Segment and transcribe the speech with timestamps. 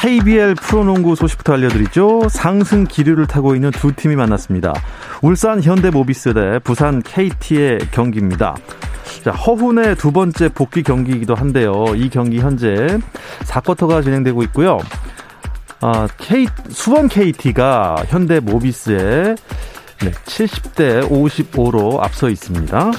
[0.00, 2.30] KBL 프로농구 소식부터 알려드리죠.
[2.30, 4.72] 상승 기류를 타고 있는 두 팀이 만났습니다.
[5.20, 8.56] 울산 현대모비스 대 부산 KT의 경기입니다.
[9.22, 11.84] 자, 허훈의 두 번째 복귀 경기이기도 한데요.
[11.94, 12.98] 이 경기 현재
[13.40, 14.78] 4쿼터가 진행되고 있고요.
[15.82, 19.34] 아, K, 수원 KT가 현대 모비스에
[20.02, 22.90] 네, 70대 55로 앞서 있습니다.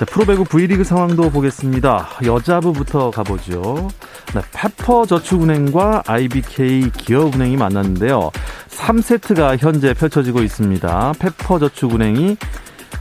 [0.00, 2.08] 자, 프로배구 V리그 상황도 보겠습니다.
[2.24, 3.90] 여자부부터 가보죠.
[4.34, 8.30] 네, 페퍼저축은행과 IBK 기업은행이 만났는데요.
[8.68, 11.12] 3세트가 현재 펼쳐지고 있습니다.
[11.18, 12.38] 페퍼저축은행이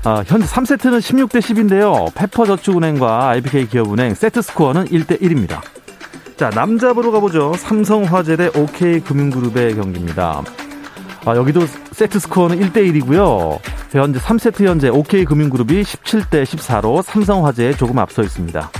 [0.03, 2.13] 아, 현재 3세트는 16대 10인데요.
[2.15, 5.61] 페퍼저축은행과 IBK 기업은행 세트 스코어는 1대 1입니다.
[6.35, 7.53] 자, 남자부로 가보죠.
[7.53, 10.43] 삼성화재 대 OK금융그룹의 경기입니다.
[11.29, 13.59] 아, 여기도 세트 스코어는 1대 1이고요.
[13.91, 18.71] 현재 3세트 현재 OK금융그룹이 17대 14로 삼성화재에 조금 앞서 있습니다.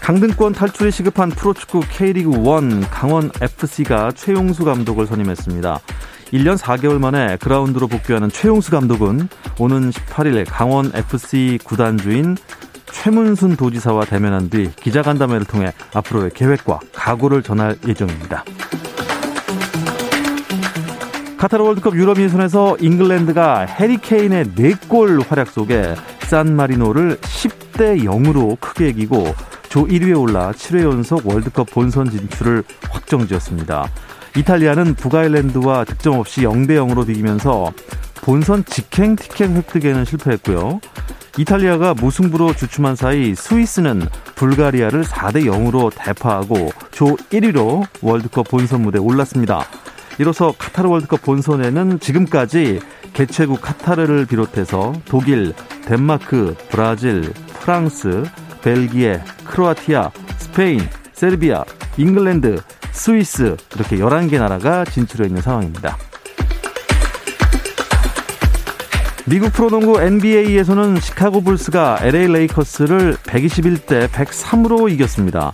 [0.00, 5.78] 강등권 탈출이 시급한 프로축구 K리그 1 강원 FC가 최용수 감독을 선임했습니다.
[6.32, 12.38] 1년 4개월 만에 그라운드로 복귀하는 최용수 감독은 오는 18일 강원 FC 구단주인
[12.92, 18.44] 최문순 도지사와 대면한 뒤 기자간담회를 통해 앞으로의 계획과 각오를 전할 예정입니다.
[21.38, 29.34] 카타르 월드컵 유럽 예선에서 잉글랜드가 해리케인의 4골 활약 속에 산마리노를 10대 0으로 크게 이기고
[29.68, 33.88] 조 1위에 올라 7회 연속 월드컵 본선 진출을 확정지었습니다.
[34.36, 37.72] 이탈리아는 북아일랜드와 득점 없이 0대 0으로 비기면서
[38.16, 40.80] 본선 직행 티켓 획득에는 실패했고요.
[41.38, 49.64] 이탈리아가 무승부로 주춤한 사이 스위스는 불가리아를 4대 0으로 대파하고 조 1위로 월드컵 본선 무대에 올랐습니다.
[50.18, 52.80] 이로써 카타르 월드컵 본선에는 지금까지
[53.12, 55.54] 개최국 카타르를 비롯해서 독일,
[55.86, 58.24] 덴마크, 브라질, 프랑스,
[58.62, 60.80] 벨기에, 크로아티아, 스페인,
[61.12, 61.64] 세르비아,
[61.96, 62.60] 잉글랜드,
[62.92, 65.96] 스위스 이렇게 11개 나라가 진출해 있는 상황입니다.
[69.26, 75.52] 미국 프로농구 NBA에서는 시카고 불스가 LA 레이커스를 121대 103으로 이겼습니다.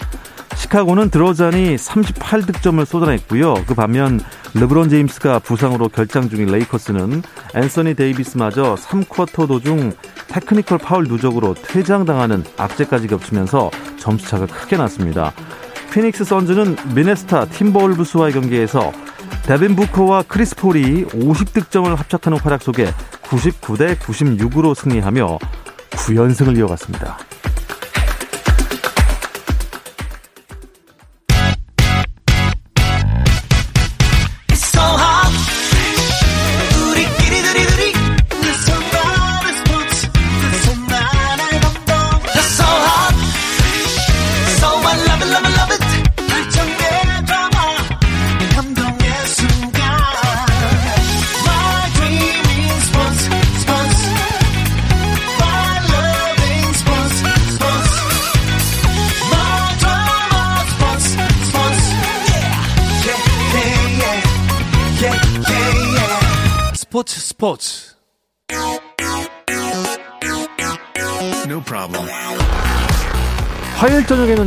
[0.56, 3.54] 시카고는 드로잔이 38득점을 쏟아냈고요.
[3.66, 4.20] 그 반면
[4.54, 7.22] 르브론 제임스가 부상으로 결장 중인 레이커스는
[7.54, 9.92] 앤서니 데이비스마저 3쿼터 도중
[10.28, 15.32] 테크니컬 파울 누적으로 퇴장당하는 악재까지 겹치면서 점수차가 크게 났습니다.
[15.92, 18.92] 피닉스 선즈는 미네소타 팀버울브스와의 경기에서
[19.46, 22.86] 데빈 부커와 크리스 폴이 50득점을 합작하는 활약 속에
[23.22, 25.38] 99대 96으로 승리하며
[25.90, 27.18] 9연승을 이어갔습니다.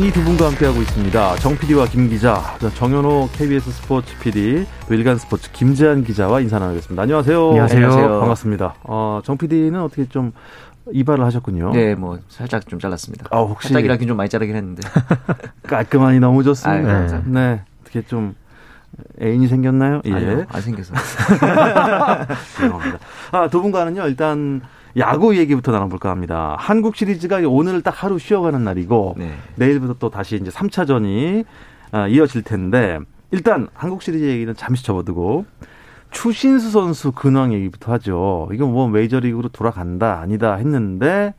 [0.07, 1.35] 이 두 분과 함께하고 있습니다.
[1.37, 2.41] 정 PD와 김 기자,
[2.75, 7.01] 정현호 KBS 스포츠 PD, 일간 스포츠 김재한 기자와 인사 나누겠습니다.
[7.03, 7.49] 안녕하세요.
[7.49, 7.85] 안녕하세요.
[7.85, 8.19] 안녕하세요.
[8.21, 8.75] 반갑습니다.
[8.83, 10.31] 어, 정 PD는 어떻게 좀
[10.93, 11.71] 이발을 하셨군요.
[11.73, 13.25] 네, 뭐 살짝 좀 잘랐습니다.
[13.31, 14.81] 아, 혹시 살짝이라긴 좀 많이 자르긴 했는데
[15.67, 16.89] 깔끔하니 너무 좋습니다.
[16.89, 17.21] 아유, 네.
[17.25, 18.33] 네, 어떻게 좀
[19.21, 20.01] 애인이 생겼나요?
[20.05, 20.13] 예.
[20.13, 20.93] 아니요, 안 생겨서.
[22.55, 22.99] 죄송합니다.
[23.31, 24.61] 아, 두 분과는요, 일단
[24.97, 26.55] 야구 얘기부터 나눠볼까 합니다.
[26.59, 29.33] 한국 시리즈가 오늘 딱 하루 쉬어가는 날이고, 네.
[29.55, 31.45] 내일부터 또 다시 이제 3차전이
[31.91, 32.99] 아, 이어질 텐데,
[33.31, 35.45] 일단 한국 시리즈 얘기는 잠시 접어두고,
[36.11, 38.49] 추신수 선수 근황 얘기부터 하죠.
[38.53, 41.33] 이거 뭐 메이저리그로 돌아간다, 아니다 했는데,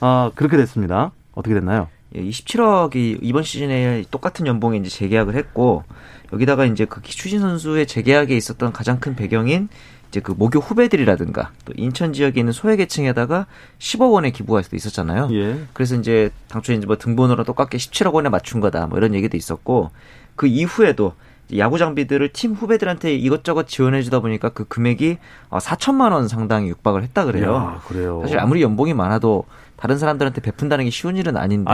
[0.00, 1.12] 아, 그렇게 됐습니다.
[1.34, 1.88] 어떻게 됐나요?
[2.14, 5.84] 예, 27억이 이번 시즌에 똑같은 연봉에 이제 재계약을 했고
[6.32, 9.68] 여기다가 이제 그 추신 선수의 재계약에 있었던 가장 큰 배경인
[10.12, 13.46] 이제 그 모교 후배들이라든가 또 인천 지역에 있는 소외계층에다가
[13.78, 15.30] 10억 원의 기부할 수도 있었잖아요.
[15.32, 15.58] 예.
[15.72, 19.90] 그래서 이제 당초에 이제 뭐 등번호랑 똑같게 17억 원에 맞춘 거다 뭐 이런 얘기도 있었고
[20.36, 21.14] 그 이후에도
[21.56, 25.16] 야구 장비들을 팀 후배들한테 이것저것 지원해 주다 보니까 그 금액이
[25.50, 27.54] 4천만 어, 원 상당히 육박을 했다 그래요.
[27.54, 28.20] 야, 그래요.
[28.22, 29.44] 사실 아무리 연봉이 많아도
[29.76, 31.70] 다른 사람들한테 베푼다는 게 쉬운 일은 아닌데.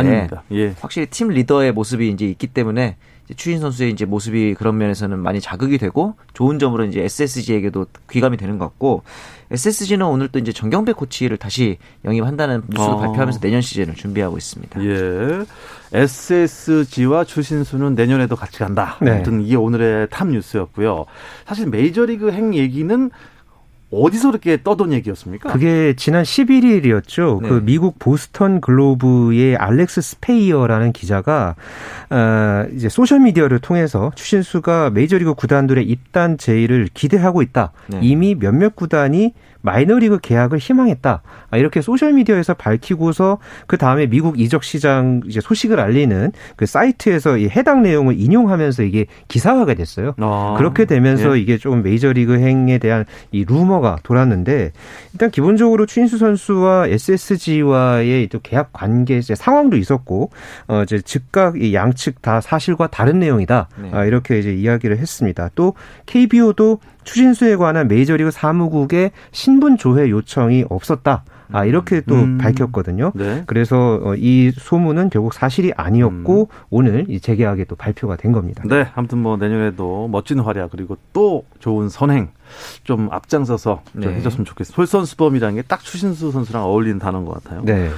[0.52, 0.74] 예.
[0.80, 2.96] 확실히 팀 리더의 모습이 이제 있기 때문에
[3.36, 8.58] 추신 선수의 이제 모습이 그런 면에서는 많이 자극이 되고 좋은 점으로 이제 SSG에게도 귀감이 되는
[8.58, 9.02] 것 같고
[9.50, 12.98] SSG는 오늘 또 이제 정경배 코치를 다시 영입한다는 뉴스를 어.
[12.98, 14.84] 발표하면서 내년 시즌을 준비하고 있습니다.
[14.84, 15.44] 예.
[15.92, 18.96] SSG와 추신수는 내년에도 같이 간다.
[19.00, 19.10] 네.
[19.10, 21.06] 아무튼 이게 오늘의 탑 뉴스였고요.
[21.46, 23.10] 사실 메이저리그 행 얘기는
[23.90, 25.50] 어디서 그렇게 떠돈 얘기였습니까?
[25.50, 27.42] 그게 지난 11일이었죠.
[27.42, 27.48] 네.
[27.48, 31.54] 그 미국 보스턴 글로브의 알렉스 스페이어라는 기자가
[32.10, 37.72] 어 이제 소셜 미디어를 통해서 추신수가 메이저리그 구단들의 입단 제의를 기대하고 있다.
[37.88, 38.00] 네.
[38.02, 41.22] 이미 몇몇 구단이 마이너리그 계약을 희망했다.
[41.50, 47.38] 아, 이렇게 소셜 미디어에서 밝히고서 그 다음에 미국 이적 시장 이제 소식을 알리는 그 사이트에서
[47.38, 50.14] 이 해당 내용을 인용하면서 이게 기사화가 됐어요.
[50.18, 51.40] 아, 그렇게 되면서 예.
[51.40, 54.72] 이게 좀 메이저리그 행에 대한 이 루머 가 돌았는데
[55.12, 60.30] 일단 기본적으로 추신수 선수와 SSG와의 또 계약 관계 상황도 있었고
[60.66, 63.68] 어 이제 즉각 이 양측 다 사실과 다른 내용이다.
[63.82, 63.90] 네.
[63.92, 65.50] 아, 이렇게 이제 이야기를 했습니다.
[65.54, 65.74] 또
[66.06, 71.24] KBO도 추신수에 관한 메이저리그 사무국의 신분 조회 요청이 없었다.
[71.52, 72.38] 아, 이렇게 또 음.
[72.38, 73.12] 밝혔거든요.
[73.14, 73.42] 네.
[73.46, 76.56] 그래서 어, 이 소문은 결국 사실이 아니었고 음.
[76.70, 78.62] 오늘 이 재계약에 또 발표가 된 겁니다.
[78.66, 78.88] 네.
[78.94, 82.28] 아무튼 뭐 내년에도 멋진 활약 그리고 또 좋은 선행
[82.84, 84.08] 좀 앞장서서 네.
[84.08, 84.74] 해줬으면 좋겠어요.
[84.74, 87.62] 솔선수범이라는 게 딱 추신수 선수랑 어울리는 단어인 것 같아요.
[87.64, 87.90] 네.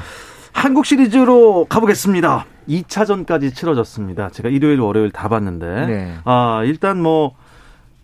[0.53, 2.47] 한국 시리즈로 가보겠습니다.
[2.69, 4.31] 2차전까지 치러졌습니다.
[4.31, 5.87] 제가 일요일, 월요일 다 봤는데.
[5.87, 6.15] 네.
[6.25, 7.35] 아, 일단 뭐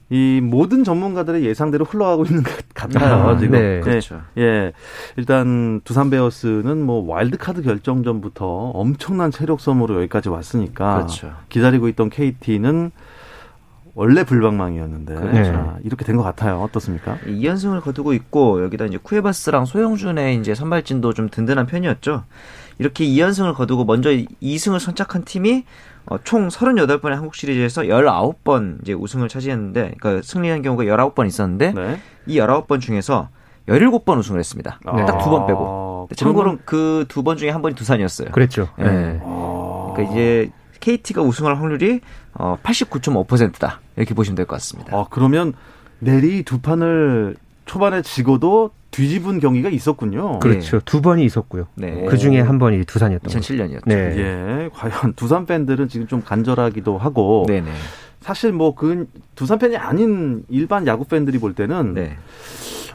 [0.09, 3.29] 이 모든 전문가들의 예상대로 흘러가고 있는 것 같아요.
[3.29, 3.59] 아, 지금.
[3.59, 3.81] 네.
[3.81, 4.21] 그렇죠.
[4.39, 4.73] 예, 예.
[5.17, 11.33] 일단 두산 베어스는 뭐 와일드 카드 결정전부터 엄청난 체력 소모로 여기까지 왔으니까 그렇죠.
[11.49, 12.93] 기다리고 있던 KT는
[13.97, 15.53] 원래 불방망이였는데 그렇죠.
[15.53, 16.61] 자, 이렇게 된 것 같아요.
[16.61, 17.19] 어떻습니까?
[17.27, 22.25] 2연승을 거두고 있고 여기다 이제 쿠에바스랑 소형준의 이제 선발진도 좀 든든한 편이었죠.
[22.79, 25.65] 이렇게 2연승을 거두고 먼저 2승을 선착한 팀이
[26.07, 32.01] 어, 총 38번의 한국 시리즈에서 19번 이제 우승을 차지했는데, 그러니까 승리한 경우가 19번 있었는데, 네.
[32.27, 33.29] 이 19번 중에서
[33.69, 34.79] 17번 우승을 했습니다.
[34.95, 35.05] 네.
[35.05, 36.09] 딱두 번 빼고.
[36.11, 38.31] 아, 참고로 그 두 번 중에 한 번이 두산이었어요.
[38.31, 38.69] 그랬죠.
[38.79, 38.85] 네.
[38.91, 39.21] 네.
[39.25, 39.93] 아.
[39.95, 42.01] 그러니까 이제 KT가 우승할 확률이
[42.35, 43.81] 어, 89.5%다.
[43.97, 44.97] 이렇게 보시면 될 것 같습니다.
[44.97, 45.55] 아, 그러면
[45.99, 50.39] 내리 두 판을 초반에 지고도 뒤집은 경기가 있었군요.
[50.39, 50.79] 그렇죠.
[50.79, 50.85] 네.
[50.87, 51.67] 두 번이 있었고요.
[51.75, 52.07] 네.
[52.09, 53.83] 그 중에 한 번이 두산이었던 2007년이었죠.
[53.85, 53.95] 네.
[54.17, 54.71] 예.
[54.73, 57.71] 과연 두산 팬들은 지금 좀 간절하기도 하고 네네.
[58.21, 62.17] 사실 뭐 그 두산 팬이 아닌 일반 야구 팬들이 볼 때는 네.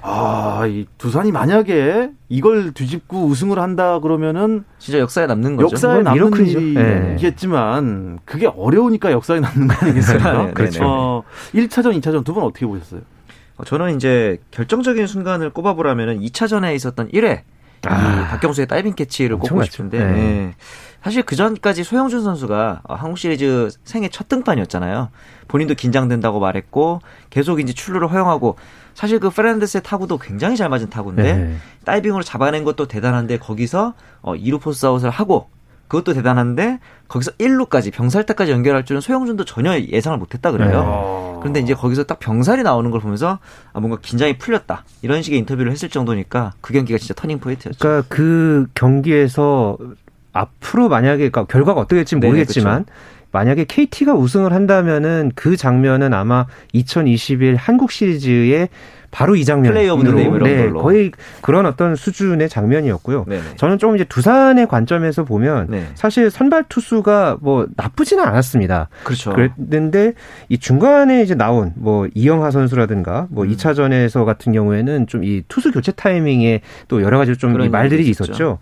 [0.04, 5.68] 아, 이 두산이 만약에 이걸 뒤집고 우승을 한다 그러면은 진짜 역사에 남는 거죠.
[5.72, 10.34] 역사에 남는 일이겠지만 그게 어려우니까 역사에 남는 거 아니겠습니까?
[10.48, 10.84] 네, 그렇죠.
[10.84, 13.02] 어, 1차전, 2차전 두 분 어떻게 보셨어요?
[13.62, 17.42] 어, 저는 이제 결정적인 순간을 꼽아보라면은 2차전에 있었던 1회
[17.88, 20.12] 아, 박경수의 다이빙 캐치를 꼽고 싶은데 네.
[20.12, 20.54] 네.
[21.04, 25.10] 사실 그 전까지 소형준 선수가 어, 한국 시리즈 생애 첫 등판이었잖아요.
[25.48, 28.58] 본인도 긴장된다고 말했고 계속 이제 출루를 허용하고
[28.94, 31.56] 사실 그 페르난데스의 타구도 굉장히 잘 맞은 타구인데 네.
[31.86, 35.50] 다이빙으로 잡아낸 것도 대단한데 거기서 어 2루 포스 아웃을 하고
[35.88, 41.31] 그것도 대단한데 거기서 1루까지 병살타까지 연결할 줄은 소형준도 전혀 예상을 못했다 그래요.
[41.31, 41.31] 네.
[41.42, 43.40] 그런데 이제 거기서 딱 병살이 나오는 걸 보면서
[43.74, 47.80] 아 뭔가 긴장이 풀렸다 이런 식의 인터뷰를 했을 정도니까 그 경기가 진짜 터닝 포인트였죠.
[47.80, 49.78] 그러니까 그 경기에서
[50.34, 53.02] 앞으로 만약에 그러니까 결과가 어떻게 될지 모르겠지만 그렇죠.
[53.32, 58.70] 만약에 KT가 우승을 한다면은 그 장면은 아마 2021 한국 시리즈의
[59.12, 59.72] 바로 이 장면.
[59.72, 63.26] play of 네, 네, 거의 그런 어떤 수준의 장면이었고요.
[63.28, 63.42] 네네.
[63.56, 65.86] 저는 조금 이제 두산의 관점에서 보면 네.
[65.96, 68.90] 사실 선발 투수가 뭐 나쁘지는 않았습니다.
[69.04, 69.32] 그렇죠.
[69.32, 70.14] 그랬는데
[70.50, 73.52] 이 중간에 이제 나온 뭐 이영하 선수라든가 뭐 음.
[73.52, 78.60] 2차전에서 같은 경우에는 좀 이 투수 교체 타이밍에 또 여러 가지 좀 말들이 있었죠.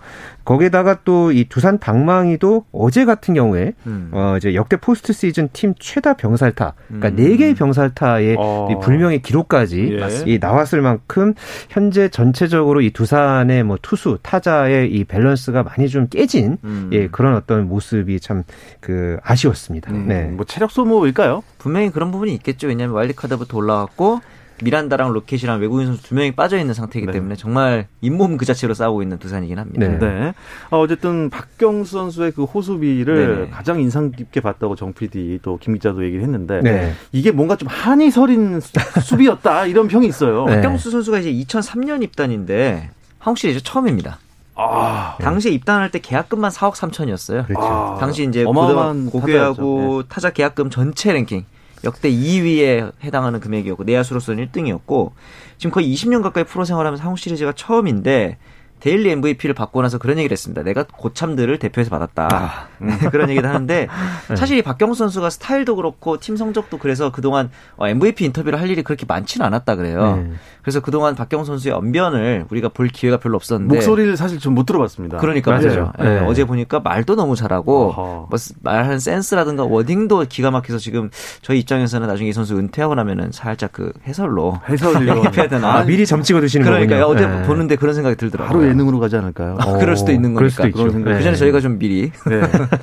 [0.50, 4.10] 거기에다가 또 이 두산 방망이도 어제 같은 경우에 음.
[4.14, 7.38] 어 이제 역대 포스트 시즌 팀 최다 병살타, 그러니까 네 음.
[7.38, 8.80] 개의 병살타의 어.
[8.82, 10.24] 불명예 기록까지 예.
[10.26, 11.34] 이 나왔을 만큼
[11.70, 16.90] 현재 전체적으로 이 두산의 뭐 투수 타자의 이 밸런스가 많이 좀 깨진 음.
[16.94, 18.44] 예 그런 어떤 모습이 참
[18.80, 19.92] 그 아쉬웠습니다.
[19.92, 20.08] 음.
[20.08, 20.24] 네.
[20.26, 21.44] 뭐 체력 소모일까요?
[21.58, 22.68] 분명히 그런 부분이 있겠죠.
[22.68, 24.22] 왜냐하면 와일드카드부터 올라왔고
[24.62, 27.14] 미란다랑 로켓이랑 외국인 선수 두 명이 빠져 있는 상태이기 네.
[27.14, 29.88] 때문에 정말 잇몸 그 자체로 싸우고 있는 두산이긴 합니다.
[29.88, 29.98] 네.
[29.98, 30.34] 네.
[30.70, 33.50] 어, 어쨌든 박경수 선수의 그 호수비를 네네.
[33.52, 36.94] 가장 인상 깊게 봤다고 정 PD 또 김 기자도 얘기를 했는데 네.
[37.12, 40.46] 이게 뭔가 좀 한이 서린 수비였다 이런 평이 있어요.
[40.46, 40.56] 네.
[40.56, 42.90] 박경수 선수가 이제 2003년 입단인데
[43.20, 44.20] 한국 시리즈 처음입니다.
[44.56, 47.46] 아, 당시에 입단할 때 계약금만 4억 3천이었어요.
[47.48, 47.62] 그렇죠.
[47.66, 50.08] 아, 당시 이제 어마어마한 고교하고 네.
[50.10, 51.46] 타자 계약금 전체 랭킹
[51.84, 55.12] 역대 2위에 해당하는 금액이었고 내야수로서는 1등이었고
[55.58, 58.38] 지금 거의 20년 가까이 프로 생활하면서 한국 시리즈가 처음인데
[58.80, 60.62] daily MVP를 받고 나서 그런 얘기를 했습니다.
[60.64, 62.28] 내가 고참들을 대표해서 받았다.
[62.32, 62.68] 아.
[62.80, 63.88] 네, 그런 얘기를 하는데
[64.30, 64.36] 네.
[64.36, 67.50] 사실 이 박경수 선수가 스타일도 그렇고 팀 성적도 그래서 그동안
[67.82, 70.18] MVP 어, 인터뷰를 할 일이 그렇게 많지는 않았다 그래요.
[70.18, 70.34] 네.
[70.62, 75.18] 그래서 그동안 박경수 선수의 언변을 우리가 볼 기회가 별로 없었는데 목소리를 사실 좀 못 들어봤습니다.
[75.20, 75.94] 그러니까 맞아요.
[76.00, 76.04] 네.
[76.04, 76.26] 네.
[76.26, 78.30] 어제 보니까 말도 너무 잘하고 뭐
[78.62, 81.10] 말하는 센스라든가 워딩도 기가 막혀서 지금
[81.42, 86.06] 저희 입장에서는 나중에 이 선수 은퇴하고 나면은 살짝 그 해설로 해설로 해야 되나 아, 미리
[86.06, 86.88] 점 찍어 두시는 거군요.
[86.88, 87.48] 그러니까 어제 네.
[87.48, 88.69] 보는데 그런 생각이 들더라고요.
[88.70, 89.58] 예능으로 가지 않을까요?
[89.60, 90.50] 아, 그럴 수도 있는 거니까.
[90.64, 91.10] 수도 그런 생각.
[91.12, 91.18] 네.
[91.18, 92.42] 그 전에 저희가 좀 미리 네.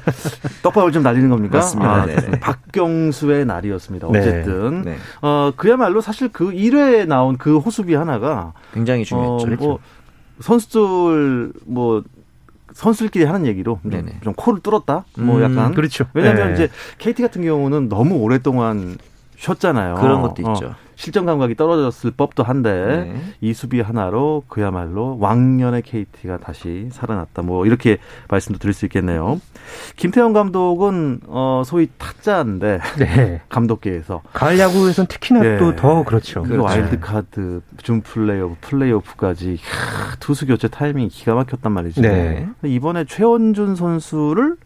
[0.63, 1.59] 떡밥을 좀 날리는 겁니까?
[1.59, 1.93] 맞습니다.
[1.93, 2.17] 아, 네.
[2.41, 4.09] 박경수의 날이었습니다.
[4.11, 4.19] 네.
[4.19, 4.97] 어쨌든 네.
[5.23, 9.53] 어, 그야말로 사실 그 1회에 나온 그 호수비 하나가 굉장히 중요했죠.
[9.53, 9.79] 어, 뭐
[10.41, 12.03] 선수들 뭐
[12.75, 15.05] 선수들끼리 하는 얘기로 좀, 좀 코를 뚫었다.
[15.19, 16.05] 뭐 음, 약간 그렇죠.
[16.13, 16.53] 왜냐하면 네.
[16.53, 18.99] 이제 KT 같은 경우는 너무 오랫동안
[19.37, 19.97] 쉬었잖아요.
[19.97, 20.67] 그런 것도 있죠.
[20.67, 23.21] 어, 실전 감각이 떨어졌을 법도 한데 네.
[23.43, 27.43] 이 수비 하나로 그야말로 왕년의 KT가 다시 살아났다.
[27.43, 29.41] 뭐 이렇게 말씀도 드릴 수 있겠네요.
[29.97, 33.43] 김태형 감독은 어 소위 타짜인데 네.
[33.51, 35.59] 감독계에서 가을 야구에선 특히나 네.
[35.59, 36.43] 또더 그렇죠.
[36.43, 36.65] 그 그렇죠.
[36.65, 39.59] 와일드 카드, 준 플레이오프, 플레이오프까지
[40.19, 42.01] 투수 교체 타이밍이 기가 막혔단 말이죠.
[42.01, 42.49] 네.
[42.65, 44.57] 이번에 최원준 선수를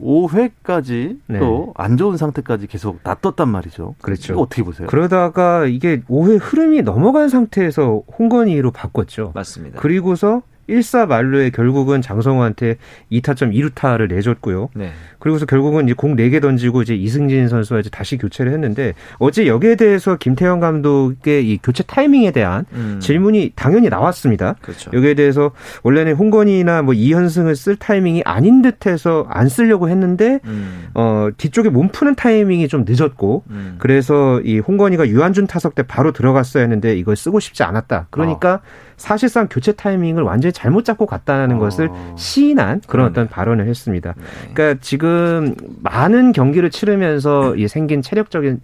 [0.00, 1.38] 5회까지 네.
[1.38, 3.94] 또안 좋은 상태까지 계속 놔뒀단 말이죠.
[4.00, 4.38] 그렇죠.
[4.38, 4.86] 어떻게 보세요?
[4.88, 9.32] 그러다가 이게 5회 흐름이 넘어간 상태에서 홍건희로 바꿨죠.
[9.34, 9.80] 맞습니다.
[9.80, 12.76] 그리고서 1사 말로에 결국은 장성호한테
[13.12, 14.70] 2타점 2루타를 내줬고요.
[14.74, 14.92] 네.
[15.18, 19.76] 그리고서 결국은 이제 공 4개 던지고 이제 이승진 선수와 이제 다시 교체를 했는데 어제 여기에
[19.76, 22.98] 대해서 김태형 감독의 이 교체 타이밍에 대한 음.
[23.00, 24.56] 질문이 당연히 나왔습니다.
[24.60, 24.90] 그렇죠.
[24.92, 25.52] 여기에 대해서
[25.82, 30.88] 원래는 홍건희나 뭐 이현승을 쓸 타이밍이 아닌 듯해서 안 쓰려고 했는데 음.
[30.94, 33.76] 어 뒤쪽에 몸 푸는 타이밍이 좀 늦었고 음.
[33.78, 38.08] 그래서 이 홍건희가 유한준 타석 때 바로 들어갔어야 했는데 이걸 쓰고 싶지 않았다.
[38.10, 38.93] 그러니까 어.
[38.96, 41.58] 사실상 교체 타이밍을 완전히 잘못 잡고 갔다는 어.
[41.58, 44.14] 것을 시인한 그런 어떤 발언을 했습니다.
[44.16, 44.52] 네.
[44.54, 48.60] 그러니까 지금 많은 경기를 치르면서 생긴 체력적인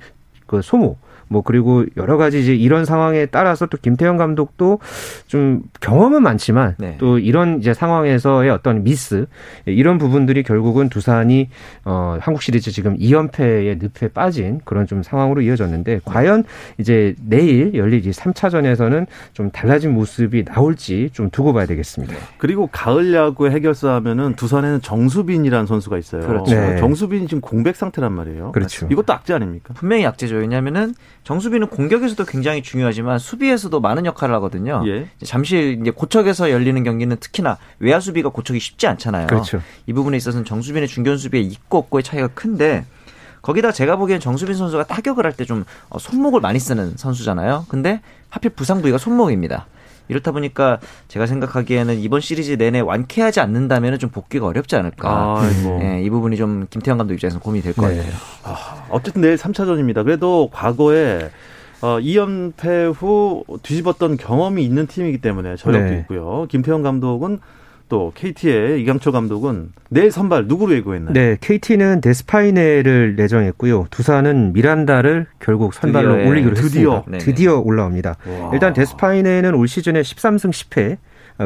[0.46, 0.96] 그 소모
[1.30, 4.80] 뭐 그리고 여러 가지 이제 이런 상황에 따라서 또 김태형 감독도
[5.28, 6.96] 좀 경험은 많지만 네.
[6.98, 9.26] 또 이런 이제 상황에서의 어떤 미스
[9.64, 11.48] 이런 부분들이 결국은 두산이
[11.84, 16.42] 어 한국 시리즈 지금 2연패의 늪에 빠진 그런 좀 상황으로 이어졌는데 과연
[16.78, 22.14] 이제 내일 열릴 이 3차전에서는 좀 달라진 모습이 나올지 좀 두고 봐야 되겠습니다.
[22.38, 26.22] 그리고 가을 야구 해결사 하면은 두산에는 정수빈이라는 선수가 있어요.
[26.22, 26.54] 그렇죠.
[26.54, 26.78] 네.
[26.78, 28.52] 정수빈이 지금 공백 상태란 말이에요.
[28.52, 28.88] 그렇죠.
[28.90, 29.74] 이것도 악재 아닙니까?
[29.74, 30.36] 분명히 악재죠.
[30.36, 34.82] 왜냐면은 정수빈은 공격에서도 굉장히 중요하지만 수비에서도 많은 역할을 하거든요.
[34.86, 35.08] 예.
[35.22, 39.26] 잠실 이제 고척에서 열리는 경기는 특히나 외야 수비가 고척이 쉽지 않잖아요.
[39.26, 39.60] 그렇죠.
[39.86, 42.84] 이 부분에 있어서는 정수빈의 중견 수비에 있고 없고의 차이가 큰데
[43.42, 47.66] 거기다 제가 보기엔 정수빈 선수가 타격을 할 때좀 어, 손목을 많이 쓰는 선수잖아요.
[47.68, 49.66] 근데 하필 부상 부위가 손목입니다.
[50.10, 55.08] 이렇다 보니까 제가 생각하기에는 이번 시리즈 내내 완쾌하지 않는다면 좀 복귀가 어렵지 않을까.
[55.08, 57.96] 아, 네, 이 부분이 좀 김태형 감독 입장에서 고민이 될것 네.
[57.96, 58.12] 같아요.
[58.42, 60.04] 아, 어쨌든 내일 3차전입니다.
[60.04, 61.30] 그래도 과거에
[61.82, 65.98] 어, 2연패 후 뒤집었던 경험이 있는 팀이기 때문에 저력도 네.
[66.00, 66.46] 있고요.
[66.50, 67.40] 김태형 감독은
[67.90, 71.12] 또 KT의 이강철 감독은 내일 선발 누구로 예고했나요?
[71.12, 73.88] 네, KT는 데스파이네를 내정했고요.
[73.90, 76.94] 두산은 미란다를 결국 선발로 드디어, 올리기로 드디어.
[76.98, 77.18] 했습니다.
[77.24, 78.16] 드디어 올라옵니다.
[78.26, 78.50] 와.
[78.54, 80.96] 일단 데스파이네는 올 시즌에 13승 10패 아,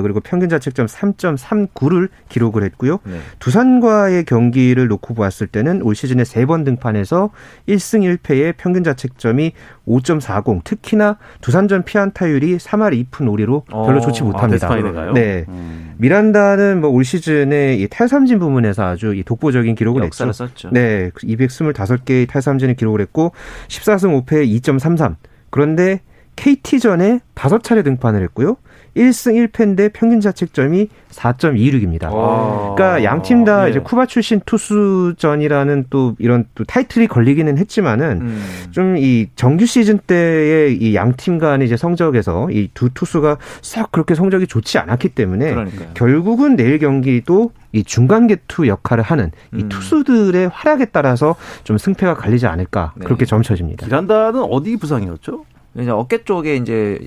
[0.03, 2.99] 그리고 평균 자책점 3.39를 기록을 했고요.
[3.05, 3.19] 네.
[3.39, 7.31] 두산과의 경기를 놓고 보았을 때는 올 시즌에 세 번 등판해서
[7.69, 9.53] 1승 1패의 평균 자책점이
[9.89, 10.63] 5.40.
[10.65, 14.69] 특히나 두산전 피안타율이 3할 2푼 5리로 별로 좋지 어, 못합니다.
[14.71, 15.45] 아, 네.
[15.49, 15.95] 음.
[15.99, 20.31] 미란다는 뭐 올 시즌에 이 탈삼진 부문에서 아주 이 독보적인 기록을 했죠.
[20.33, 20.71] 썼죠.
[20.71, 21.11] 네.
[21.11, 23.33] 225개의 탈삼진을 기록을 했고
[23.69, 25.17] 14승 5패 2.33.
[25.51, 26.01] 그런데
[26.37, 28.57] KT전에 5차례 등판을 했고요.
[28.97, 32.11] 1승 1패인데 평균 자책점이 4.26입니다.
[32.11, 33.71] 그러니까 양 팀다 아, 예.
[33.71, 38.45] 이제 쿠바 출신 투수전이라는 또 이런 또 타이틀이 걸리기는 했지만은 음.
[38.73, 44.47] 좀이 정규 시즌 때의 이 양팀 간의 이제 성적에서 이 두 투수가 썩 그렇게 성적이
[44.47, 45.89] 좋지 않았기 때문에 그러니까요.
[45.95, 49.69] 결국은 내일 경기도 이 중간 개투 역할을 하는 이 음.
[49.69, 53.05] 투수들의 활약에 따라서 좀 승패가 갈리지 않을까 네.
[53.05, 53.87] 그렇게 점쳐집니다.
[53.87, 55.45] 기란다는 어디 부상이었죠?
[55.77, 56.99] 이제 어깨 쪽에 이제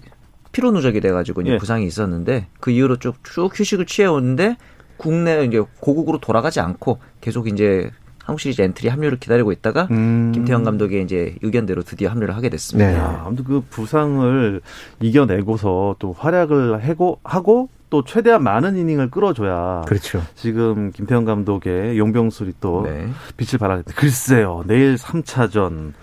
[0.58, 1.58] 피로 누적이 돼가지고 이제 예.
[1.60, 4.58] 부상이 있었는데 그 이후로 쭉, 쭉 휴식을 취해오는데
[4.98, 7.92] 국내 이제 고국으로 돌아가지 않고 계속 이제
[8.24, 10.32] 한국 시리즈 엔트리 합류를 기다리고 있다가 음.
[10.34, 12.92] 김태형 감독의 이제 의견대로 드디어 합류를 하게 됐습니다.
[12.92, 12.98] 네.
[12.98, 14.60] 아무튼 그 부상을
[15.00, 20.24] 이겨내고서 또 활약을 하고 하고 또 최대한 많은 이닝을 끌어줘야 그렇죠.
[20.34, 23.08] 지금 김태형 감독의 용병술이 또 네.
[23.38, 23.94] 빛을 발하겠다.
[23.94, 24.64] 글쎄요.
[24.66, 25.94] 내일 3차전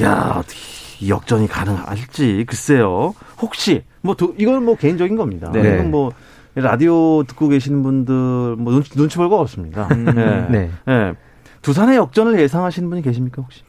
[0.00, 0.44] 야,
[1.00, 3.14] 이 역전이 가능할지 글쎄요.
[3.40, 5.50] 혹시 뭐 도, 이건 뭐 개인적인 겁니다.
[5.52, 5.60] 네.
[5.74, 6.12] 이건 뭐
[6.54, 9.86] 라디오 듣고 계시는 분들 뭐 눈치, 눈치 볼 거 없습니다.
[9.92, 10.46] 음, 네.
[10.50, 10.70] 네.
[10.86, 11.12] 네.
[11.62, 13.62] 두산의 역전을 예상하시는 분이 계십니까 혹시?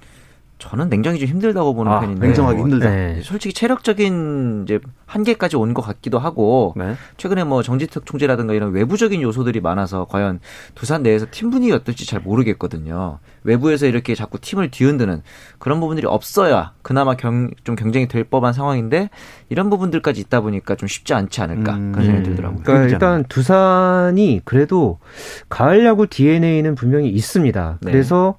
[0.60, 2.90] 저는 냉정히 좀 힘들다고 보는 아, 편인데 냉정하기 힘들다.
[2.90, 3.22] 네.
[3.24, 6.96] 솔직히 체력적인 이제 한계까지 온 것 같기도 하고 네.
[7.18, 10.40] 최근에 뭐 정지특 총재라든가 이런 외부적인 요소들이 많아서 과연
[10.76, 13.20] 두산 내에서 팀 분위기 어떨지 잘 모르겠거든요.
[13.44, 15.22] 외부에서 이렇게 자꾸 팀을 뒤흔드는
[15.60, 19.10] 그런 부분들이 없어야 그나마 경, 좀 경쟁이 될 법한 상황인데
[19.48, 22.64] 이런 부분들까지 있다 보니까 좀 쉽지 않지 않을까 음, 그런 생각이 들더라고요.
[22.64, 25.00] 그러니까 일단 두산이 그래도
[25.48, 27.78] 가을 야구 DNA는 분명히 있습니다.
[27.82, 27.92] 네.
[27.92, 28.36] 그래서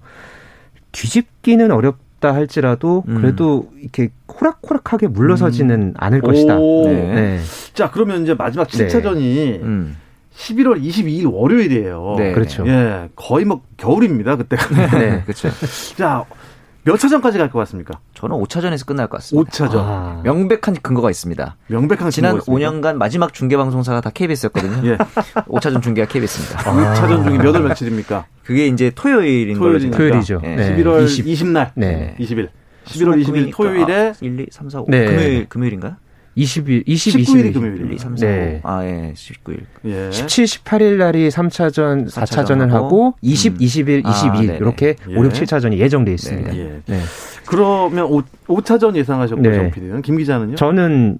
[0.92, 3.16] 뒤집기는 어렵 없다 할지라도 음.
[3.16, 5.94] 그래도 이렇게 호락호락하게 물러서지는 음.
[5.96, 6.56] 않을 것이다.
[6.56, 7.14] 네.
[7.14, 7.40] 네.
[7.74, 9.60] 자, 그러면 이제 마지막 7차전이 네.
[9.62, 9.96] 음.
[10.36, 12.14] 11월 22일 월요일이에요.
[12.16, 12.32] 네.
[12.32, 12.64] 그렇죠.
[12.66, 14.98] 예, 거의 뭐 겨울입니다, 그때가.
[14.98, 15.48] 네, 그렇죠.
[15.96, 16.24] 자,
[16.84, 18.00] 몇 차전까지 갈 것 같습니까?
[18.14, 19.50] 저는 5차전에서 끝날 것 같습니다.
[19.50, 19.74] 5차전.
[19.76, 20.20] 아.
[20.24, 21.56] 명백한 근거가 있습니다.
[21.66, 24.86] 명백한 지난 근거가 5년간 마지막 중계 방송사가 다 KBS였거든요.
[24.88, 24.96] 예.
[24.96, 26.70] 5차전 중계가 KBS입니다.
[26.70, 26.94] 아.
[26.94, 28.26] 5차전 중에 몇월 며칠입니까?
[28.44, 29.96] 그게 이제 토요일인 토요일이니까.
[29.96, 30.40] 토요일이죠.
[30.42, 30.76] 네.
[30.76, 31.26] 11월 20.
[31.26, 31.72] 20날.
[31.74, 32.16] 네.
[32.18, 32.48] 20일.
[32.86, 34.86] 11월 20일 토요일에 1, 2, 3, 4, 5.
[34.88, 35.04] 네.
[35.04, 35.96] 금요일 금요일인가요?
[36.40, 37.80] 20일, 20, 19일이 금요일.
[37.80, 38.60] 1, 2, 3, 4, 네.
[38.62, 38.68] 5.
[38.68, 39.60] 아, 예, 19일.
[39.84, 40.10] 예.
[40.10, 43.58] 17, 18일 날이 3차전, 4차전을 하고, 20, 음.
[43.58, 44.50] 20일, 22일.
[44.50, 45.14] 아, 이렇게 예.
[45.14, 46.52] 5, 6, 7차전이 예정돼 있습니다.
[46.52, 46.80] 네.
[46.86, 47.00] 네.
[47.46, 49.54] 그러면 5, 차전 예상하셨고, 네.
[49.54, 50.02] 정 PD는.
[50.02, 50.54] 김 기자는요?
[50.56, 51.18] 저는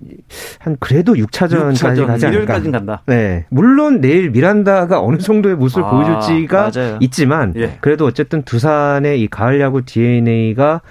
[0.59, 2.29] 한 그래도 6차전까지 6차전, 가지 않을까.
[2.29, 3.03] 일요일까지 간다.
[3.07, 3.47] 네.
[3.51, 6.99] 물론 내일 미란다가 어느 정도의 모습을 아, 보여줄지가 맞아요.
[7.01, 7.79] 있지만, 예.
[7.81, 10.83] 그래도 어쨌든 두산의 이 가을 야구 DNA가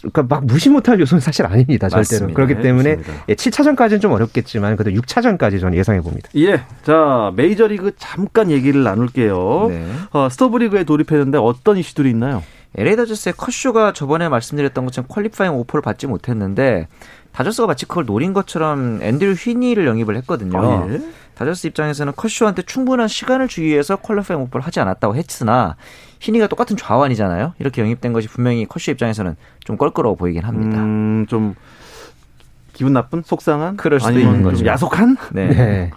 [0.00, 1.88] 그러니까 막 무시 못할 요소는 사실 아닙니다.
[1.88, 1.98] 절대로.
[1.98, 2.36] 맞습니다.
[2.36, 2.96] 그렇기 네, 때문에
[3.28, 6.28] 예, 7차전까지는 좀 어렵겠지만 그래도 6차전까지 저는 예상해 봅니다.
[6.36, 6.62] 예.
[6.82, 9.66] 자, 메이저리그 잠깐 얘기를 나눌게요.
[9.68, 9.86] 네.
[10.12, 12.42] 어, 스토브리그에 돌입했는데 어떤 이슈들이 있나요?
[12.76, 16.86] LA 다저스의 커쇼가 저번에 말씀드렸던 것처럼 qualifying offer를 받지 못했는데
[17.32, 20.58] 다저스가 마치 그걸 노린 것처럼 앤드류 히니를 영입을 했거든요.
[20.60, 21.00] 아, 예?
[21.34, 25.76] 다저스 입장에서는 커쇼한테 충분한 시간을 주기 위해서 qualifying offer를 하지 않았다고 했으나
[26.18, 27.54] 히니가 똑같은 좌완이잖아요.
[27.58, 30.80] 이렇게 영입된 것이 분명히 커쇼 입장에서는 좀 껄끄러워 보이긴 합니다.
[30.82, 31.54] 음, 좀
[32.74, 34.66] 기분 나쁜, 속상한, 그럴 수도 있는 거죠.
[34.66, 35.16] 야속한.
[35.32, 35.48] 네.
[35.48, 35.90] 네.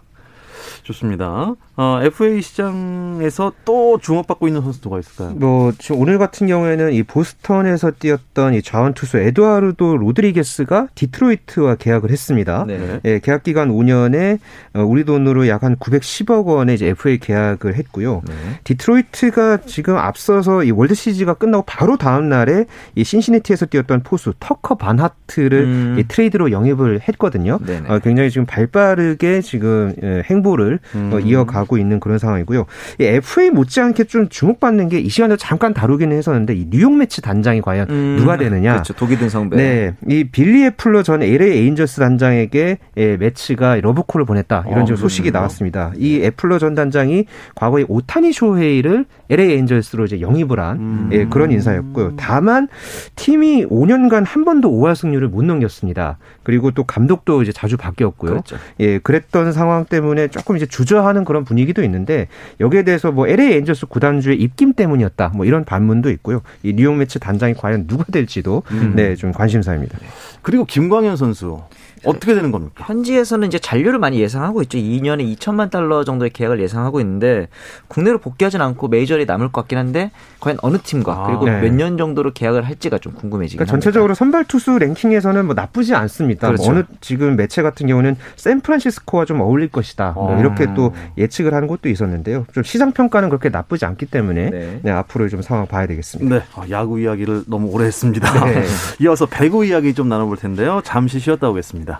[0.83, 1.55] 좋습니다.
[1.75, 5.31] 어, FA 시장에서 또 주목받고 있는 선수 누가 있을까요?
[5.31, 12.11] 뭐 지금 오늘 같은 경우에는 이 보스턴에서 뛰었던 이 좌완 투수 에드와르도 로드리게스가 디트로이트와 계약을
[12.11, 12.65] 했습니다.
[12.67, 12.99] 네.
[13.05, 14.37] 예, 계약 기간 5년에
[14.75, 18.21] 어, 우리 돈으로 약 한 910억 원의 이제 FA 계약을 했고요.
[18.27, 18.33] 네.
[18.65, 22.65] 디트로이트가 지금 앞서서 이 월드 시리즈가 끝나고 바로 다음 날에
[22.95, 25.95] 이 신시내티에서 뛰었던 포수 터커 반하트를 음.
[25.97, 27.59] 이 트레이드로 영입을 했거든요.
[27.87, 31.11] 어, 굉장히 지금 발빠르게 지금 예, 행보를 음.
[31.13, 32.65] 어, 이어가고 있는 그런 상황이고요.
[32.99, 37.61] 이 FA 못지않게 좀 주목받는 게 이 시간에 잠깐 다루기는 했었는데 이 뉴욕 메츠 단장이
[37.61, 38.15] 과연 음.
[38.17, 38.73] 누가 되느냐?
[38.73, 38.93] 그렇죠.
[38.93, 39.57] 독이 든 성배.
[39.57, 45.31] 네, 이 빌리 애플러 전 LA 에인절스 단장에게 예, 메츠가 러브콜을 보냈다 이런 어, 소식이
[45.31, 45.91] 나왔습니다.
[45.97, 46.27] 이 네.
[46.27, 51.09] 애플러 전 단장이 과거에 오타니 쇼헤이를 LA 에인절스로 이제 영입을 한 음.
[51.11, 52.15] 예, 그런 인사였고요.
[52.15, 52.69] 다만
[53.15, 56.17] 팀이 5년간 한 번도 5할 승률을 못 넘겼습니다.
[56.43, 58.31] 그리고 또 감독도 이제 자주 바뀌었고요.
[58.31, 58.55] 그렇죠.
[58.79, 62.27] 예, 그랬던 상황 때문에 조금 이제 주저하는 그런 분위기도 있는데
[62.59, 65.29] 여기에 대해서 뭐 LA 엔젤스 구단주의 입김 때문이었다.
[65.35, 66.41] 뭐 이런 반문도 있고요.
[66.63, 68.93] 이 뉴욕 매치 단장이 과연 누가 될지도 음.
[68.95, 69.97] 네, 좀 관심사입니다.
[70.41, 71.61] 그리고 김광현 선수
[72.05, 72.85] 어떻게 되는 겁니까?
[72.87, 74.77] 현지에서는 이제 잔류를 많이 예상하고 있죠.
[74.77, 77.47] 2년에 2천만 달러 정도의 계약을 예상하고 있는데
[77.87, 81.61] 국내로 복귀하진 않고 메이저리 남을 것 같긴 한데 과연 어느 팀과 아, 그리고 네.
[81.61, 83.83] 몇년 정도로 계약을 할지가 좀 궁금해지긴 그러니까 합니다.
[83.83, 86.47] 전체적으로 선발 투수 랭킹에서는 뭐 나쁘지 않습니다.
[86.47, 86.71] 뭐 그렇죠.
[86.71, 90.11] 뭐 어느 지금 매체 같은 경우는 샌프란시스코와 좀 어울릴 것이다.
[90.11, 90.39] 뭐 아.
[90.39, 92.45] 이렇게 또 예측을 하는 곳도 있었는데요.
[92.53, 94.79] 좀 시장 평가는 그렇게 나쁘지 않기 때문에 네.
[94.81, 96.35] 네, 앞으로 좀 상황 봐야 되겠습니다.
[96.35, 98.45] 네, 아, 야구 이야기를 너무 오래 했습니다.
[98.45, 98.63] 네.
[98.99, 100.81] 이어서 배구 이야기 좀 나눠볼 텐데요.
[100.83, 101.92] 잠시 쉬었다 오겠습니다.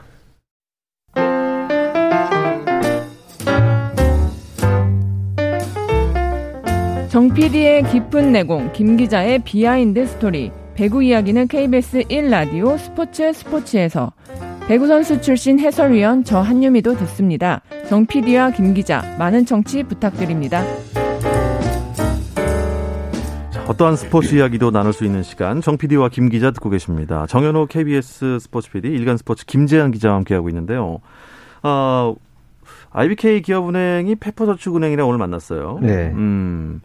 [7.34, 10.52] 정 PD의 깊은 내공, 김 기자의 behind story.
[10.76, 14.12] 배구 이야기는 KBS 1라디오 스포츠 스포츠에서
[14.68, 17.62] 배구 선수 출신 해설위원 저 한유미도 듣습니다.
[17.90, 20.64] 정 PD와 김 기자 많은 청취 부탁드립니다.
[23.50, 27.26] 자, 어떠한 스포츠 이야기도 나눌 수 있는 시간 정 PD와 김 기자 듣고 계십니다.
[27.26, 31.00] 정현호 KBS 스포츠 PD, 일간 스포츠 김재한 기자와 함께하고 있는데요.
[31.64, 32.14] 어,
[32.94, 35.80] IBK 기업은행이 페퍼저축은행이랑 오늘 만났어요.
[35.82, 36.12] 네.
[36.12, 36.82] 음,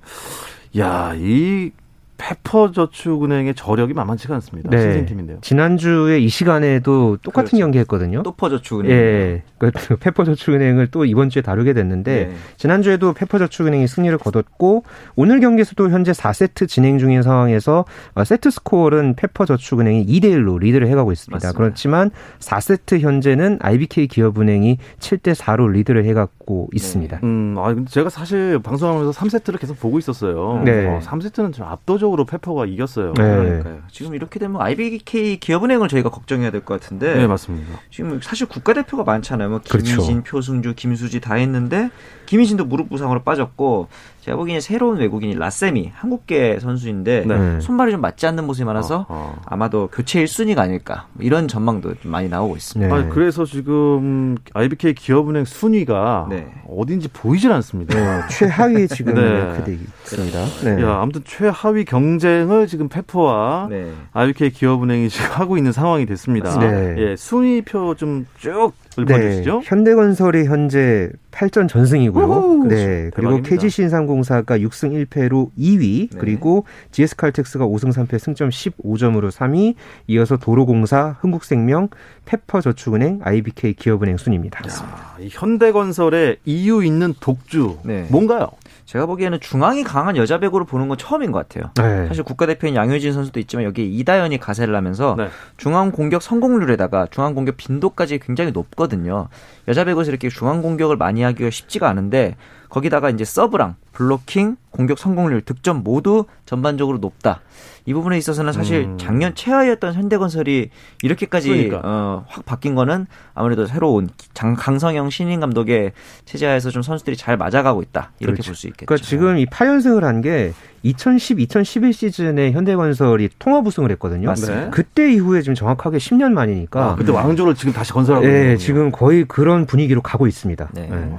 [0.78, 1.70] 야, 이
[2.18, 4.68] 페퍼저축은행의 저력이 만만치가 않습니다.
[4.70, 4.82] 네.
[4.82, 5.38] 신생 팀인데요.
[5.40, 7.58] 지난주에 이 시간에도 똑같은 그렇죠.
[7.58, 8.22] 경기 했거든요.
[8.22, 8.90] 또퍼저축은행.
[8.90, 9.42] 예.
[9.58, 12.34] 그 페퍼저축은행을 또 이번 주에 다루게 됐는데 네.
[12.56, 14.82] 지난주에도 페퍼저축은행이 승리를 거뒀고
[15.16, 21.12] 오늘 경기에서도 현재 4세트 진행 중인 상황에서 어, 세트 스코어는 페퍼저축은행이 2대 1로 리드를 해가고
[21.12, 21.36] 있습니다.
[21.36, 21.56] 맞습니다.
[21.56, 27.20] 그렇지만 4세트 현재는 IBK 기업은행이 7대 4로 리드를 해가고 있습니다.
[27.20, 27.26] 네.
[27.26, 30.62] 음, 아 제가 사실 방송하면서 3세트를 계속 보고 있었어요.
[30.64, 30.86] 네.
[30.86, 33.12] 어, 3세트는 좀 압도적 압도적으로 페퍼가 이겼어요.
[33.14, 33.22] 네.
[33.22, 33.82] 그러니까요.
[33.90, 37.14] 지금 이렇게 되면 IBK 기업은행을 저희가 걱정해야 될 것 같은데.
[37.14, 37.78] 네, 맞습니다.
[37.90, 39.48] 지금 사실 국가대표가 많잖아요.
[39.48, 39.60] 뭐.
[39.60, 40.22] 김희진, 그렇죠.
[40.24, 41.90] 표승주, 김수지 다 했는데
[42.28, 43.88] 김희진도 무릎 부상으로 빠졌고
[44.20, 47.60] 제가 보기에는 새로운 외국인이 라셈이 한국계 선수인데 네.
[47.60, 49.42] 손발이 좀 맞지 않는 모습이 많아서 어, 어.
[49.46, 52.94] 아마도 교체 1순위가 아닐까 뭐 이런 전망도 좀 많이 나오고 있습니다.
[52.94, 53.02] 네.
[53.02, 56.52] 아 그래서 지금 IBK 기업은행 순위가 네.
[56.68, 57.98] 어딘지 보이질 않습니다.
[57.98, 59.80] 네, 최하위에 지금 네.
[60.04, 60.44] 있습니다.
[60.64, 60.82] 네.
[60.82, 63.70] 야, 아무튼 최하위 경쟁을 지금 페퍼와
[64.12, 66.52] IBK 기업은행이 지금 하고 있는 상황이 됐습니다.
[66.98, 69.62] 예, 순위표 좀 쭉 읊어주시죠.
[69.64, 72.24] 현대건설이 현재 8전 전승이고요.
[72.24, 73.10] 우후, 네.
[73.14, 73.42] 그리고.
[73.42, 76.18] KGC 인삼공사가 6승 1패로 2위, 네.
[76.18, 79.74] 그리고 GS칼텍스가 5승 3패 승점 15점으로 3위,
[80.08, 81.88] 이어서 도로공사, 흥국생명,
[82.24, 84.60] 페퍼저축은행, IBK 기업은행 순입니다.
[84.68, 88.06] 야, 이 현대건설의 이유 있는 독주 네.
[88.10, 88.48] 뭔가요?
[88.88, 91.70] 제가 보기에는 중앙이 강한 여자 배구를 보는 건 처음인 것 같아요.
[91.76, 92.06] 네.
[92.08, 95.28] 사실 국가대표인 양효진 선수도 있지만 여기에 이다현이 가세를 하면서 네.
[95.58, 99.28] 중앙 공격 성공률에다가 중앙 공격 빈도까지 굉장히 높거든요.
[99.68, 102.36] 여자 배구에서 이렇게 중앙 공격을 많이 하기가 쉽지가 않은데
[102.68, 107.40] 거기다가 이제 서브랑 블로킹, 공격 성공률, 득점 모두 전반적으로 높다.
[107.84, 108.98] 이 부분에 있어서는 사실 음.
[108.98, 110.68] 작년 최하였던 현대건설이
[111.02, 111.80] 이렇게까지 그러니까.
[111.82, 115.92] 어, 확 바뀐 거는 아무래도 새로운 장, 강성영 신인 감독의
[116.26, 118.50] 체제하에서 좀 선수들이 잘 맞아가고 있다 이렇게 그렇죠.
[118.50, 118.86] 볼수 있겠죠.
[118.86, 120.52] 그러니까 지금 이 8연승을 한 게
[120.82, 124.28] 2010, 2011 시즌에 현대건설이 통합 우승을 했거든요.
[124.28, 124.70] 맞습니다.
[124.70, 126.84] 그때 이후에 지금 정확하게 10년 만이니까.
[126.90, 130.68] 아, 그때 왕조를 지금 다시 건설하고 네, 있는 지금 거의 그런 분위기로 가고 있습니다.
[130.74, 130.88] 네.
[130.90, 131.16] 네.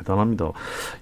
[0.00, 0.52] 대단합니다.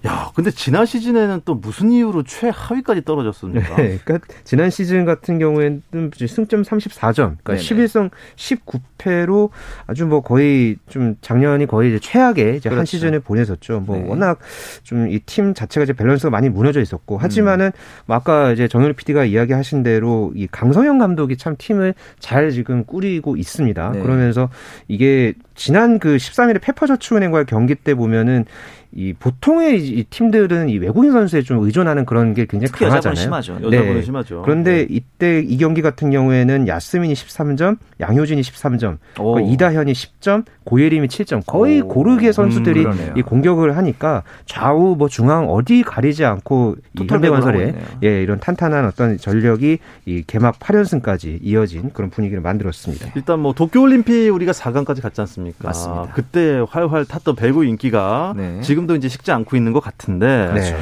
[0.05, 3.75] 야, 근데 지난 시즌에는 또 무슨 이유로 최하위까지 떨어졌습니까?
[3.77, 5.81] 네, 그러니까 지난 시즌 같은 경우에는
[6.27, 7.61] 승점 34점, 그러니까 네네.
[7.61, 9.49] 11승 19패로
[9.87, 12.79] 아주 뭐 거의 좀 작년이 거의 이제 최악의 이제 그렇죠.
[12.79, 13.81] 한 시즌을 보내셨죠.
[13.81, 14.05] 뭐 네.
[14.07, 14.39] 워낙
[14.83, 17.71] 좀 이 팀 자체가 이제 밸런스가 많이 무너져 있었고 하지만은 음.
[18.05, 23.37] 뭐 아까 이제 정현우 PD가 이야기하신 대로 이 강성현 감독이 참 팀을 잘 지금 꾸리고
[23.37, 23.91] 있습니다.
[23.91, 23.99] 네.
[24.01, 24.49] 그러면서
[24.87, 28.45] 이게 지난 그 13일에 페퍼저축은행과의 경기 때 보면은
[28.91, 33.15] 이 보통의 이 팀들은 이 외국인 선수에 좀 의존하는 그런 게 굉장히 강하잖아요.
[33.15, 33.59] 심하죠.
[33.69, 34.01] 네.
[34.01, 34.41] 심하죠.
[34.41, 34.87] 그런데 네.
[34.89, 41.43] 이때 이 경기 같은 경우에는 야스민이 13점, 양효진이 13점, 그 이다현이 10점, 고예림이 7점.
[41.45, 41.87] 거의 오.
[41.87, 48.23] 고르게 선수들이 음, 이 공격을 하니까 좌우 뭐 중앙 어디 가리지 않고 이 현대건설의 예,
[48.23, 53.11] 이런 탄탄한 어떤 전력이 이 개막 8연승까지 이어진 그런 분위기를 만들었습니다.
[53.15, 55.48] 일단 뭐 도쿄 올림픽 우리가 4강까지 갔지 않습니까?
[55.57, 56.13] 맞습니다.
[56.13, 58.61] 그때 활활 탔던 배구 인기가 네.
[58.61, 60.77] 지금도 이제 식지 않고 있는 것 같은데 네.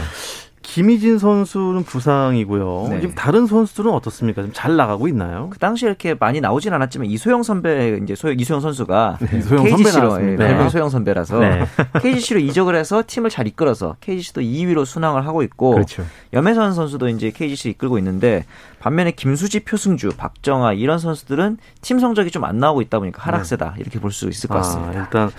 [0.68, 2.88] 김희진 선수는 부상이고요.
[2.90, 3.00] 네.
[3.00, 4.42] 지금 다른 선수들은 어떻습니까?
[4.42, 5.50] 좀 잘 나가고 있나요?
[5.50, 9.40] 그 당시에 이렇게 많이 나오진 않았지만 이소영 선배 이제 소, 이소영 선수가 네.
[9.40, 11.66] KGC로 예, 별명 소영 선배라서 네.
[12.02, 16.04] KGC로 이적을 해서 팀을 잘 이끌어서 KGC도 2위로 순항을 하고 있고 그렇죠.
[16.34, 18.44] 염혜선 선수도 이제 KGC 이끌고 있는데
[18.80, 23.82] 반면에 김수지, 표승주, 박정아 이런 선수들은 팀 성적이 좀 안 나오고 있다 보니까 하락세다 네.
[23.82, 25.00] 이렇게 볼 수 있을 것 아, 같습니다.
[25.00, 25.30] 아, 일단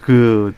[0.00, 0.54] 그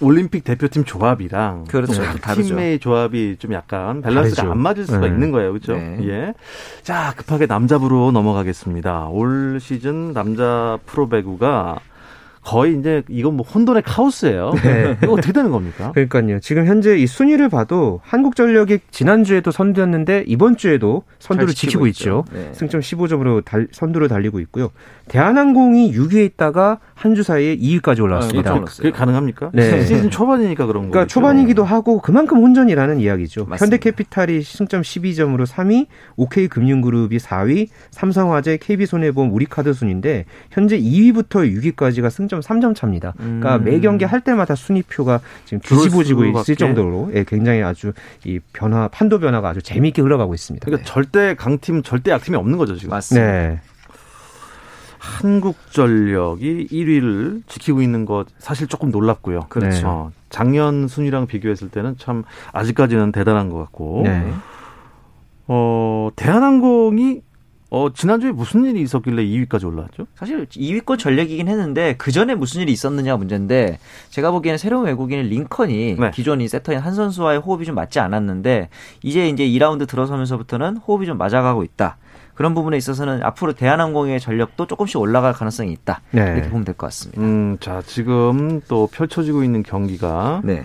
[0.00, 2.02] 올림픽 대표팀 조합이랑 그렇죠.
[2.34, 4.52] 팀의 조합이 좀 약간 밸런스가 다르죠.
[4.52, 5.06] 안 맞을 수가 네.
[5.08, 5.52] 있는 거예요.
[5.52, 5.74] 그렇죠?
[5.74, 5.98] 네.
[6.02, 6.34] 예.
[6.82, 9.08] 자, 급하게 남자부로 넘어가겠습니다.
[9.08, 11.80] 올 시즌 남자 프로 배구가
[12.42, 14.52] 거의 이제 이건 뭐 혼돈의 카오스예요.
[14.62, 14.96] 네.
[15.02, 15.92] 이거 어떻게 되는 겁니까?
[15.92, 16.40] 그러니까요.
[16.40, 22.24] 지금 현재 이 순위를 봐도 한국전력이 지난주에도 선두였는데 이번 주에도 선두를 지키고, 지키고 있죠.
[22.32, 22.50] 네.
[22.54, 24.70] 승점 15점으로 달, 선두를 달리고 있고요.
[25.08, 28.52] 대한항공이 6위에 있다가 한 주 사이에 2위까지 올라왔습니다.
[28.52, 29.50] 아, 그게 가능합니까?
[29.52, 29.82] 네.
[29.84, 30.90] 시즌 초반이니까 그런 거죠.
[30.92, 33.46] 그러니까 초반이기도 하고 그만큼 혼전이라는 이야기죠.
[33.46, 33.64] 맞습니다.
[33.64, 42.74] 현대캐피탈이 승점 12점으로 3위, OK금융그룹이 4위, 삼성화재, KB손해보험, 우리카드 순인데 현재 2위부터 6위까지가 승점 3점
[42.74, 43.12] 차입니다.
[43.16, 43.64] 그러니까 음.
[43.64, 47.92] 매 경기 할 때마다 순위표가 지금 뒤집어지고 있을 정도로 예, 굉장히 아주
[48.24, 50.64] 이 변화 판도 변화가 아주 재미있게 흘러가고 있습니다.
[50.64, 50.92] 그러니까 네.
[50.92, 52.90] 절대 강팀, 절대 약팀이 없는 거죠 지금.
[52.90, 53.26] 맞습니다.
[53.26, 53.60] 네.
[54.98, 59.46] 한국전력이 1위를 지키고 있는 것 사실 조금 놀랍고요.
[59.48, 59.88] 그렇죠.
[59.88, 64.02] 어, 작년 순위랑 비교했을 때는 참 아직까지는 대단한 것 같고.
[64.04, 64.32] 네.
[65.48, 67.22] 어, 대한항공이
[67.70, 70.06] 어, 지난주에 무슨 일이 있었길래 2위까지 올라왔죠?
[70.16, 73.78] 사실 2위권 전략이긴 했는데 그 전에 무슨 일이 있었느냐가 문제인데
[74.10, 76.10] 제가 보기에는 새로운 외국인 링컨이 네.
[76.12, 78.68] 기존 이 세터인 한 선수와의 호흡이 좀 맞지 않았는데
[79.02, 81.96] 이제 이제 2라운드 들어서면서부터는 호흡이 좀 맞아가고 있다.
[82.34, 86.00] 그런 부분에 있어서는 앞으로 대한항공의 전력도 조금씩 올라갈 가능성이 있다.
[86.10, 86.22] 네.
[86.22, 87.20] 이렇게 보면 될 것 같습니다.
[87.20, 90.64] 음, 자, 지금 또 펼쳐지고 있는 경기가 네.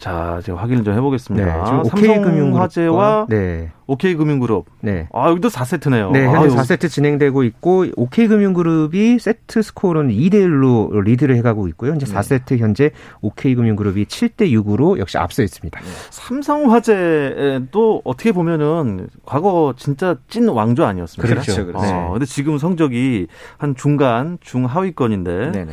[0.00, 1.44] 자, 제가 확인을 좀 해보겠습니다.
[1.44, 3.70] 네, 지금 삼성화재와 네.
[3.86, 4.64] OK금융그룹.
[4.80, 5.08] 네.
[5.12, 6.10] 아, 여기도 4세트네요.
[6.12, 6.56] 네, 현재 아유.
[6.56, 11.90] 4세트 진행되고 있고 OK금융그룹이 세트 스코어는 2대 1로 리드를 해가고 있고요.
[11.90, 15.78] 현재 4세트 현재 OK금융그룹이 7대 6으로 역시 앞서 있습니다.
[15.78, 15.86] 네.
[16.08, 21.28] 삼성화재도 어떻게 보면은 과거 진짜 찐 왕조 아니었습니까?
[21.28, 21.66] 그렇죠.
[21.66, 21.86] 그렇죠.
[21.86, 23.26] 어, 근데 지금 성적이
[23.58, 25.72] 한 중간 중하위권인데 네네.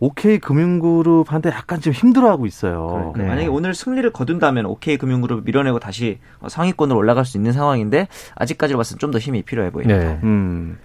[0.00, 3.12] OK 금융그룹한테 약간 좀 힘들어하고 있어요.
[3.16, 3.24] 네.
[3.26, 8.96] 만약에 오늘 승리를 거둔다면 OK 금융그룹 밀어내고 다시 상위권으로 올라갈 수 있는 상황인데 아직까지로 봤을
[8.96, 9.96] 때 좀 더 힘이 필요해 보입니다.
[9.98, 10.18] 네.
[10.24, 10.78] 음.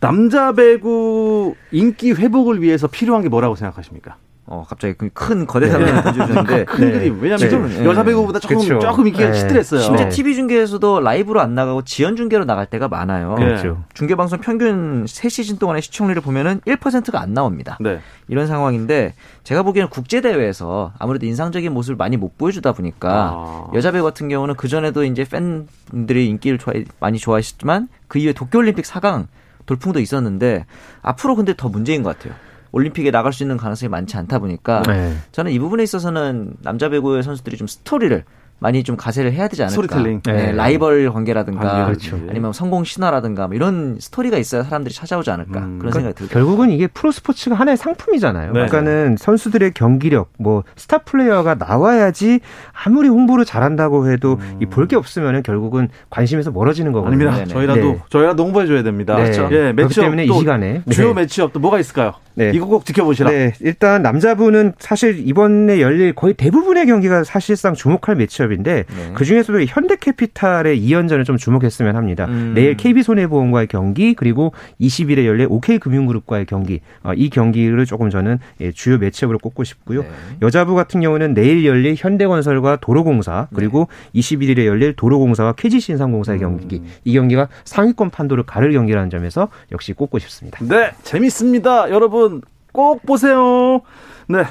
[0.00, 4.16] 남자 배구 인기 회복을 위해서 필요한 게 뭐라고 생각하십니까?
[4.48, 6.02] 어, 갑자기 그큰 거대 담론을 네.
[6.02, 6.64] 던져주셨는데.
[6.70, 7.14] 큰 그림.
[7.14, 7.20] 네.
[7.20, 7.84] 왜냐면 지금 네.
[7.84, 8.78] 여자 배구보다 조금, 그쵸.
[8.78, 9.34] 조금 인기가 네.
[9.34, 9.80] 시들했어요.
[9.80, 13.34] 심지어 TV 중계에서도 라이브로 안 나가고 지연 중계로 나갈 때가 많아요.
[13.34, 13.82] 그렇죠.
[13.92, 17.76] 중계 방송 평균 3 시즌 동안의 시청률을 보면은 1%가 안 나옵니다.
[17.80, 17.98] 네.
[18.28, 23.70] 이런 상황인데 제가 보기에는 국제 대회에서 아무래도 인상적인 모습을 많이 못 보여주다 보니까 아.
[23.74, 28.84] 여자 배구 같은 경우는 그 전에도 이제 팬들이 인기를 좋아, 많이 좋아하셨지만 그 이후에 도쿄올림픽
[28.84, 29.26] 4강
[29.66, 30.66] 돌풍도 있었는데
[31.02, 32.34] 앞으로 근데 더 문제인 것 같아요.
[32.76, 35.16] 올림픽에 나갈 수 있는 가능성이 많지 않다 보니까 네.
[35.32, 38.22] 저는 이 부분에 있어서는 남자 배구의 선수들이 좀 스토리를
[38.58, 39.82] 많이 좀 가세를 해야 되지 않을까.
[39.82, 40.22] 스토리텔링.
[40.24, 40.52] 네, 네.
[40.52, 42.16] 라이벌 관계라든가 관계, 그렇죠.
[42.30, 45.78] 아니면 성공 신화라든가 뭐 이런 스토리가 있어야 사람들이 찾아오지 않을까 음.
[45.78, 48.46] 그런 그러니까 생각이 들고 결국은 이게 프로 스포츠가 하나의 상품이잖아요.
[48.46, 48.52] 네.
[48.52, 52.40] 그러니까는 선수들의 경기력, 뭐 스타 플레이어가 나와야지
[52.72, 54.58] 아무리 홍보를 잘한다고 해도 음.
[54.62, 57.28] 이볼 게 없으면은 결국은 관심에서 멀어지는 거거든요.
[57.28, 57.52] 아닙니다.
[57.52, 57.98] 저희라도 네.
[58.08, 59.16] 저희라도 홍보해 줘야 됩니다.
[59.16, 59.30] 네.
[59.30, 59.48] 그렇죠.
[59.54, 61.14] 예, 매치업 때문에 이 시간에 주요 네.
[61.20, 62.14] 매치업 또 뭐가 있을까요?
[62.36, 62.52] 네.
[62.54, 63.30] 이거 꼭 지켜보시라.
[63.30, 63.52] 네.
[63.60, 69.12] 일단 남자분은 사실 이번에 열릴 거의 대부분의 경기가 사실상 주목할 매치업인데 네.
[69.14, 72.26] 그 중에서도 현대캐피탈의 2연전을 좀 주목했으면 합니다.
[72.26, 72.52] 음.
[72.54, 78.98] 내일 KB손해보험과의 경기 그리고 20일에 열릴 OK금융그룹과의 경기 어, 이 경기를 조금 저는 예, 주요
[78.98, 80.02] 매치업으로 꼽고 싶고요.
[80.02, 80.08] 네.
[80.42, 84.20] 여자부 같은 경우는 내일 열릴 현대건설과 도로공사 그리고 네.
[84.20, 86.58] 21일에 열릴 도로공사와 KG신상공사의 음.
[86.58, 90.58] 경기 이 경기가 상위권 판도를 가를 경기라는 점에서 역시 꼽고 싶습니다.
[90.62, 91.90] 네, 재밌습니다.
[91.90, 93.80] 여러분 여러분 꼭 보세요.
[94.28, 94.44] 네.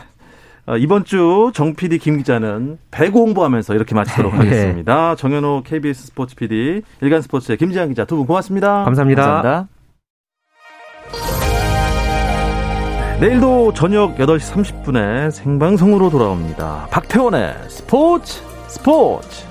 [0.67, 4.38] 어, 이번 주 정 PD 김 기자는 배구 홍보하면서 이렇게 마치도록 네.
[4.39, 5.15] 하겠습니다.
[5.15, 8.83] 정현호 KBS 스포츠 PD, 일간 스포츠의 김지한 기자 두 분 고맙습니다.
[8.83, 9.21] 감사합니다.
[9.41, 9.67] 감사합니다.
[13.19, 16.88] 내일도 저녁 8시 30분에 생방송으로 돌아옵니다.
[16.91, 19.45] 박태원의 스포츠 스포츠.